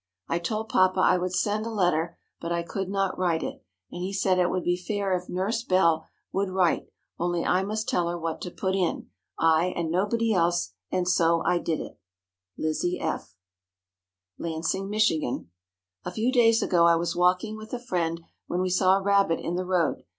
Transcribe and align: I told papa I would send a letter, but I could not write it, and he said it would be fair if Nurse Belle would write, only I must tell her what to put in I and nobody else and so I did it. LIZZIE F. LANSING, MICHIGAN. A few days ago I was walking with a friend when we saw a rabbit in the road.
I 0.27 0.39
told 0.39 0.67
papa 0.69 0.99
I 0.99 1.19
would 1.19 1.31
send 1.35 1.63
a 1.63 1.69
letter, 1.69 2.17
but 2.39 2.51
I 2.51 2.63
could 2.63 2.89
not 2.89 3.19
write 3.19 3.43
it, 3.43 3.63
and 3.91 4.01
he 4.01 4.11
said 4.11 4.39
it 4.39 4.49
would 4.49 4.63
be 4.63 4.75
fair 4.75 5.15
if 5.15 5.29
Nurse 5.29 5.61
Belle 5.63 6.07
would 6.31 6.49
write, 6.49 6.87
only 7.19 7.45
I 7.45 7.61
must 7.61 7.87
tell 7.87 8.07
her 8.07 8.17
what 8.17 8.41
to 8.41 8.49
put 8.49 8.73
in 8.75 9.11
I 9.37 9.65
and 9.75 9.91
nobody 9.91 10.33
else 10.33 10.73
and 10.91 11.07
so 11.07 11.43
I 11.43 11.59
did 11.59 11.79
it. 11.81 11.99
LIZZIE 12.57 12.99
F. 12.99 13.35
LANSING, 14.39 14.89
MICHIGAN. 14.89 15.51
A 16.03 16.11
few 16.11 16.31
days 16.31 16.63
ago 16.63 16.87
I 16.87 16.95
was 16.95 17.15
walking 17.15 17.55
with 17.55 17.71
a 17.71 17.77
friend 17.79 18.21
when 18.47 18.59
we 18.61 18.71
saw 18.71 18.97
a 18.97 19.03
rabbit 19.03 19.39
in 19.39 19.53
the 19.53 19.65
road. 19.65 20.01